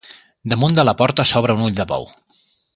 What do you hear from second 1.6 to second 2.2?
ull de bou.